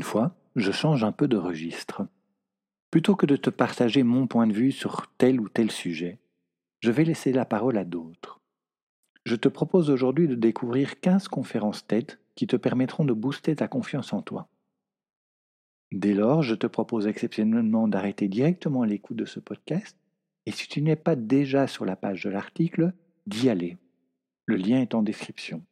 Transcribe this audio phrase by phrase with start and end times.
[0.00, 2.06] Une fois, je change un peu de registre.
[2.90, 6.18] Plutôt que de te partager mon point de vue sur tel ou tel sujet,
[6.80, 8.40] je vais laisser la parole à d'autres.
[9.26, 13.68] Je te propose aujourd'hui de découvrir 15 conférences tête qui te permettront de booster ta
[13.68, 14.48] confiance en toi.
[15.92, 19.98] Dès lors, je te propose exceptionnellement d'arrêter directement l'écoute de ce podcast
[20.46, 22.94] et si tu n'es pas déjà sur la page de l'article,
[23.26, 23.76] d'y aller.
[24.46, 25.62] Le lien est en description.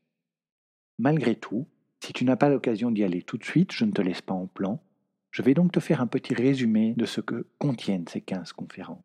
[0.98, 1.66] Malgré tout,
[2.04, 4.34] si tu n'as pas l'occasion d'y aller tout de suite, je ne te laisse pas
[4.34, 4.82] en plan.
[5.30, 9.04] Je vais donc te faire un petit résumé de ce que contiennent ces 15 conférences.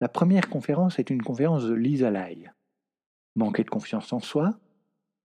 [0.00, 2.50] La première conférence est une conférence de Lisa Lai.
[3.36, 4.58] Manquer de confiance en soi,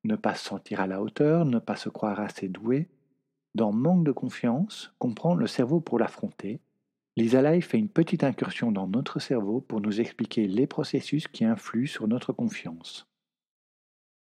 [0.03, 2.89] ne pas se sentir à la hauteur, ne pas se croire assez doué.
[3.55, 6.59] Dans manque de confiance, comprendre le cerveau pour l'affronter.
[7.16, 11.45] Lisa Lai fait une petite incursion dans notre cerveau pour nous expliquer les processus qui
[11.45, 13.08] influent sur notre confiance.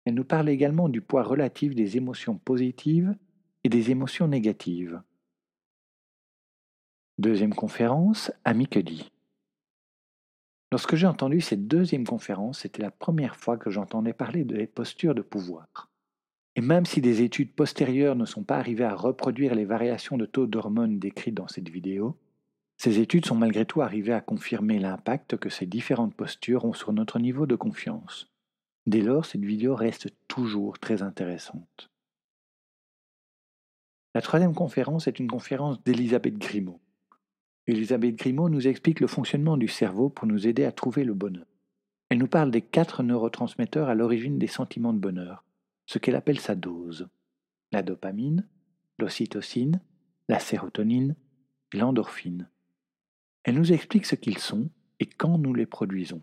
[0.05, 3.15] Elle nous parle également du poids relatif des émotions positives
[3.63, 5.01] et des émotions négatives.
[7.17, 9.11] Deuxième conférence, Ami que dit?
[10.71, 15.13] Lorsque j'ai entendu cette deuxième conférence, c'était la première fois que j'entendais parler des postures
[15.13, 15.91] de pouvoir.
[16.55, 20.25] Et même si des études postérieures ne sont pas arrivées à reproduire les variations de
[20.25, 22.17] taux d'hormones décrites dans cette vidéo,
[22.77, 26.91] ces études sont malgré tout arrivées à confirmer l'impact que ces différentes postures ont sur
[26.91, 28.32] notre niveau de confiance.
[28.85, 31.89] Dès lors, cette vidéo reste toujours très intéressante.
[34.13, 36.79] La troisième conférence est une conférence d'Elisabeth Grimaud.
[37.65, 41.45] Elisabeth Grimaud nous explique le fonctionnement du cerveau pour nous aider à trouver le bonheur.
[42.09, 45.43] Elle nous parle des quatre neurotransmetteurs à l'origine des sentiments de bonheur,
[45.85, 47.07] ce qu'elle appelle sa dose.
[47.71, 48.47] La dopamine,
[48.99, 49.81] l'ocytocine,
[50.27, 51.15] la sérotonine
[51.73, 52.49] l'endorphine.
[53.43, 54.69] Elle nous explique ce qu'ils sont
[54.99, 56.21] et quand nous les produisons.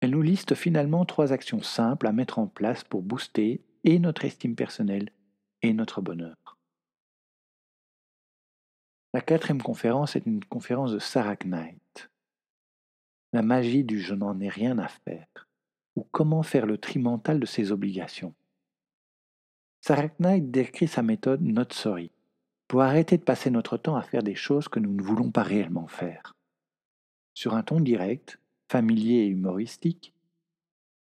[0.00, 4.24] Elle nous liste finalement trois actions simples à mettre en place pour booster et notre
[4.24, 5.10] estime personnelle
[5.62, 6.58] et notre bonheur.
[9.12, 12.10] La quatrième conférence est une conférence de Sarah Knight.
[13.32, 15.48] La magie du je n'en ai rien à faire,
[15.96, 18.34] ou comment faire le tri mental de ses obligations.
[19.80, 22.10] Sarah Knight décrit sa méthode Not Sorry,
[22.68, 25.42] pour arrêter de passer notre temps à faire des choses que nous ne voulons pas
[25.42, 26.36] réellement faire.
[27.34, 28.38] Sur un ton direct,
[28.70, 30.14] familier et humoristique,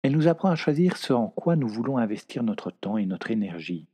[0.04, 3.32] elle nous apprend à choisir ce en quoi nous voulons investir notre temps et notre
[3.32, 3.88] énergie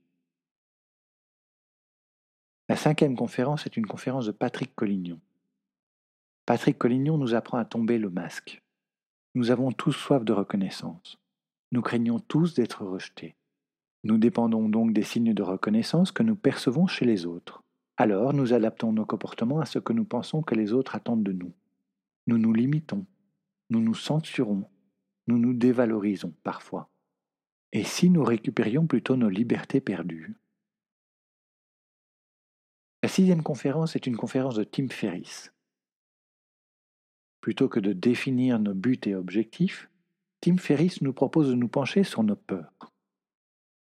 [2.71, 5.19] la cinquième conférence est une conférence de Patrick Collignon.
[6.45, 8.63] Patrick Collignon nous apprend à tomber le masque.
[9.35, 11.19] Nous avons tous soif de reconnaissance.
[11.73, 13.35] Nous craignons tous d'être rejetés.
[14.05, 17.61] Nous dépendons donc des signes de reconnaissance que nous percevons chez les autres.
[17.97, 21.33] Alors nous adaptons nos comportements à ce que nous pensons que les autres attendent de
[21.33, 21.51] nous.
[22.27, 23.05] Nous nous limitons,
[23.71, 24.69] nous nous censurons,
[25.27, 26.89] nous nous dévalorisons parfois.
[27.71, 30.35] Et si nous récupérions plutôt nos libertés perdues?
[33.01, 35.53] La sixième conférence est une conférence de Tim Ferriss.
[37.39, 39.89] Plutôt que de définir nos buts et objectifs,
[40.41, 42.91] Tim Ferriss nous propose de nous pencher sur nos peurs.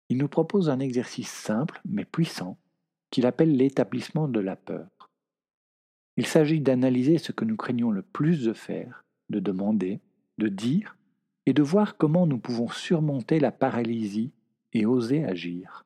[0.08, 2.58] Il nous propose un exercice simple mais puissant
[3.10, 5.10] qu'il appelle l'établissement de la peur.
[6.16, 10.00] Il s'agit d'analyser ce que nous craignons le plus de faire, de demander,
[10.38, 10.96] de dire,
[11.46, 14.32] et de voir comment nous pouvons surmonter la paralysie
[14.72, 15.84] et oser agir.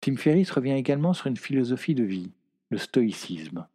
[0.00, 2.32] Tim Ferriss revient également sur une philosophie de vie,
[2.70, 3.66] le stoïcisme.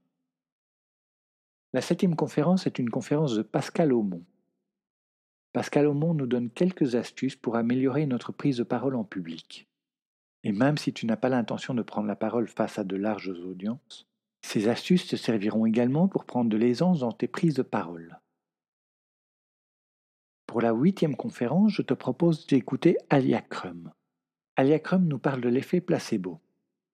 [1.73, 4.23] La septième conférence est une conférence de Pascal Aumont.
[5.53, 9.67] Pascal Aumont nous donne quelques astuces pour améliorer notre prise de parole en public.
[10.43, 13.29] Et même si tu n'as pas l'intention de prendre la parole face à de larges
[13.29, 14.07] audiences,
[14.47, 18.21] ces astuces te serviront également pour prendre de l'aisance dans tes prises de parole.
[20.45, 23.91] Pour la huitième conférence, je te propose d'écouter Alia Crum.
[24.57, 26.39] Nous parle de l'effet placebo.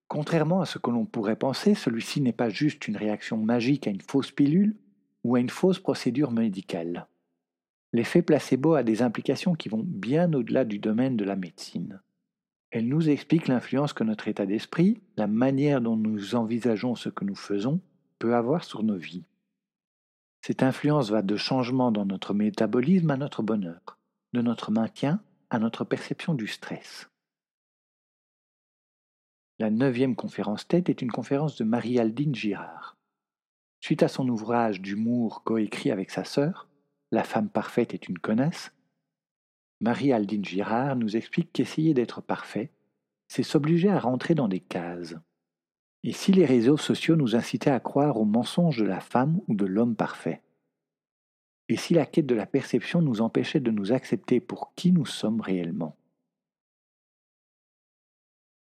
[0.08, 3.90] Contrairement à ce que l'on pourrait penser, celui-ci n'est pas juste une réaction magique à
[3.90, 4.76] une fausse pilule
[5.22, 7.06] ou à une fausse procédure médicale.
[7.92, 12.02] L'effet placebo a des implications qui vont bien au-delà du domaine de la médecine.
[12.74, 17.24] Elle nous explique l'influence que notre état d'esprit, la manière dont nous envisageons ce que
[17.24, 17.80] nous faisons,
[18.18, 19.22] peut avoir sur nos vies.
[20.40, 23.96] Cette influence va de changements dans notre métabolisme à notre bonheur,
[24.32, 27.08] de notre maintien à notre perception du stress.
[29.60, 32.96] La neuvième conférence tête est une conférence de Marie-Aldine Girard.
[33.78, 36.66] Suite à son ouvrage d'humour coécrit avec sa sœur,
[37.12, 38.72] La femme parfaite est une connasse,
[39.84, 42.70] Marie-Aldine Girard nous explique qu'essayer d'être parfait,
[43.28, 45.14] c'est s'obliger à rentrer dans des cases.
[46.04, 49.54] Et si les réseaux sociaux nous incitaient à croire au mensonge de la femme ou
[49.54, 50.40] de l'homme parfait?
[51.68, 55.04] Et si la quête de la perception nous empêchait de nous accepter pour qui nous
[55.04, 55.98] sommes réellement?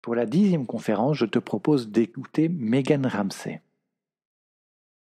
[0.01, 3.61] Pour la dixième conférence, je te propose d'écouter Megan Ramsey.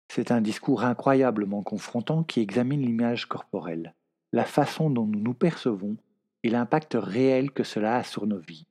[0.10, 3.96] C'est un discours incroyablement confrontant qui examine l'image corporelle
[4.31, 5.98] la façon dont nous nous percevons
[6.44, 8.68] et l'impact réel que cela a sur nos vies.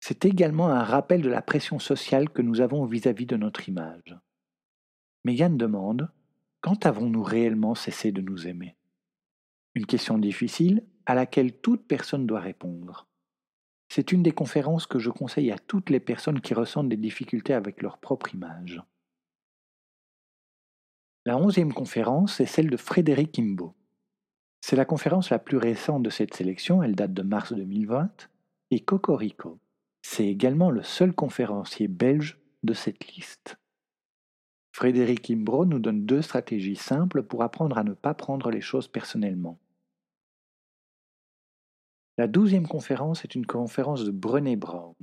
[0.00, 4.16] C'est également un rappel de la pression sociale que nous avons vis-à-vis de notre image.
[5.24, 6.10] Megan demande
[6.60, 8.76] Quand avons-nous réellement cessé de nous aimer?
[9.74, 13.06] Une question difficile à laquelle toute personne doit répondre.
[13.88, 17.54] C'est une des conférences que je conseille à toutes les personnes qui ressentent des difficultés
[17.54, 18.82] avec leur propre image.
[21.24, 23.76] La onzième conférence est celle de Frédéric Imbo.
[24.64, 28.28] C'est la conférence la plus récente de cette sélection, elle date de mars 2020,
[28.70, 29.58] et Cocorico,
[30.02, 33.58] c'est également le seul conférencier belge de cette liste.
[34.72, 38.86] Frédéric Imbro nous donne deux stratégies simples pour apprendre à ne pas prendre les choses
[38.86, 39.58] personnellement.
[42.16, 44.94] La douzième conférence est une conférence de Brené Brown.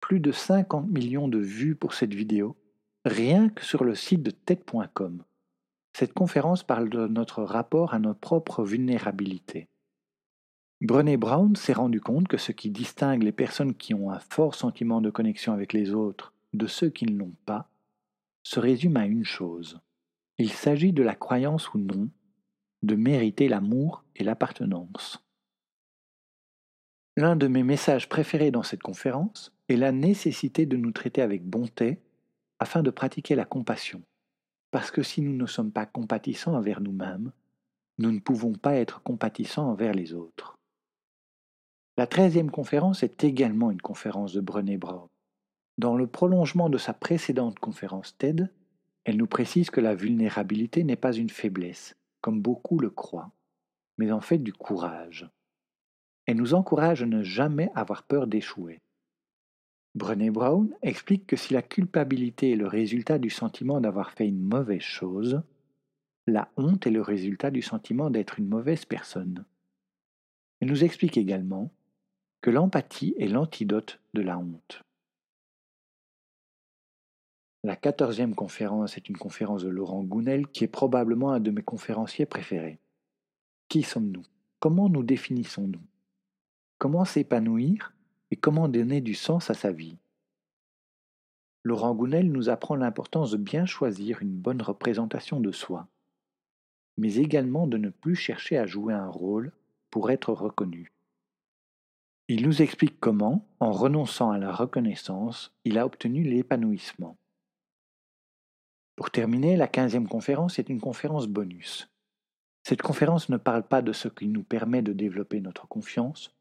[0.00, 2.56] Plus de 50 millions de vues pour cette vidéo,
[3.04, 5.24] rien que sur le site de TED.com.
[5.98, 9.66] Cette conférence parle de notre rapport à notre propre vulnérabilité.
[10.80, 14.54] Brené Brown s'est rendu compte que ce qui distingue les personnes qui ont un fort
[14.54, 17.68] sentiment de connexion avec les autres de ceux qui ne l'ont pas
[18.44, 19.80] se résume à une chose.
[20.38, 22.08] Il s'agit de la croyance ou non
[22.84, 25.26] de mériter l'amour et l'appartenance.
[27.16, 31.44] L'un de mes messages préférés dans cette conférence est la nécessité de nous traiter avec
[31.44, 31.98] bonté
[32.60, 34.00] afin de pratiquer la compassion.
[34.70, 37.32] Parce que si nous ne sommes pas compatissants envers nous-mêmes,
[37.98, 40.58] nous ne pouvons pas être compatissants envers les autres.
[41.96, 45.08] La treizième conférence est également une conférence de Brené Brown.
[45.78, 48.52] Dans le prolongement de sa précédente conférence TED,
[49.04, 53.32] elle nous précise que la vulnérabilité n'est pas une faiblesse, comme beaucoup le croient,
[53.96, 55.28] mais en fait du courage.
[56.26, 58.80] Elle nous encourage à ne jamais avoir peur d'échouer.
[59.98, 64.40] Brené Brown explique que si la culpabilité est le résultat du sentiment d'avoir fait une
[64.40, 65.42] mauvaise chose,
[66.26, 69.44] la honte est le résultat du sentiment d'être une mauvaise personne.
[70.60, 71.70] Elle nous explique également
[72.40, 74.82] que l'empathie est l'antidote de la honte.
[77.64, 81.62] La quatorzième conférence est une conférence de Laurent Gounel qui est probablement un de mes
[81.62, 82.78] conférenciers préférés.
[83.68, 84.22] Qui sommes-nous?
[84.60, 85.82] Comment nous définissons-nous?
[86.78, 87.92] Comment s'épanouir?
[88.30, 89.96] Et comment donner du sens à sa vie.
[91.64, 95.88] Laurent Gounel nous apprend l'importance de bien choisir une bonne représentation de soi,
[96.96, 99.52] mais également de ne plus chercher à jouer un rôle
[99.90, 100.92] pour être reconnu.
[102.28, 107.16] Il nous explique comment, en renonçant à la reconnaissance, il a obtenu l'épanouissement.
[108.96, 111.88] Pour terminer, la quinzième conférence est une conférence bonus.
[112.64, 116.34] Cette conférence ne parle pas de ce qui nous permet de développer notre confiance,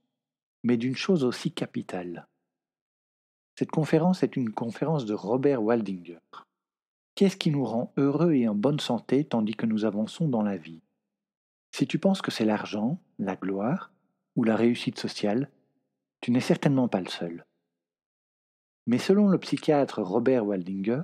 [0.68, 2.28] mais d'une chose aussi capitale.
[3.58, 6.20] Cette conférence est une conférence de Robert Waldinger.
[7.16, 10.58] Qu'est-ce qui nous rend heureux et en bonne santé tandis que nous avançons dans la
[10.58, 10.82] vie?
[11.72, 13.94] Si tu penses que c'est l'argent, la gloire
[14.36, 15.50] ou la réussite sociale,
[16.20, 17.46] tu n'es certainement pas le seul.
[18.88, 21.04] Mais selon le psychiatre Robert Waldinger,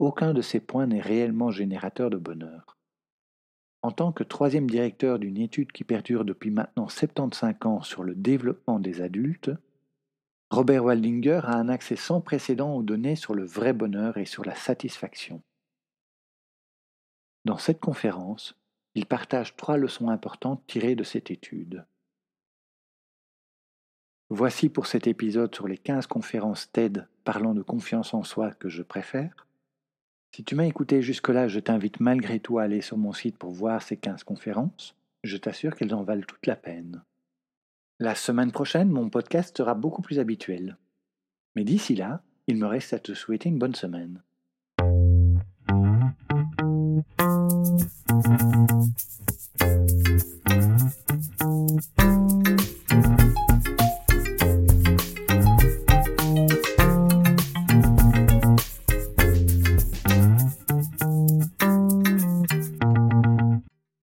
[0.00, 2.76] aucun de ces points n'est réellement générateur de bonheur.
[3.82, 8.14] En tant que troisième directeur d'une étude qui perdure depuis maintenant 75 ans sur le
[8.14, 9.50] développement des adultes,
[10.50, 14.44] Robert Waldinger a un accès sans précédent aux données sur le vrai bonheur et sur
[14.44, 15.42] la satisfaction.
[17.44, 18.54] Dans cette conférence,
[18.94, 21.84] il partage trois leçons importantes tirées de cette étude.
[24.28, 28.68] Voici pour cet épisode sur les 15 conférences TED parlant de confiance en soi que
[28.68, 29.46] je préfère.
[30.34, 33.50] Si tu m'as écouté jusque-là, je t'invite malgré tout à aller sur mon site pour
[33.50, 34.96] voir ces 15 conférences.
[35.24, 37.02] Je t'assure qu'elles en valent toute la peine.
[37.98, 40.78] La semaine prochaine, mon podcast sera beaucoup plus habituel.
[41.54, 44.22] Mais d'ici là, il me reste à te souhaiter une bonne semaine.